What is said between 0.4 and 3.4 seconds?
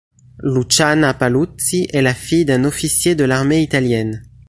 Luciana Paluzzi est la fille d'un officier de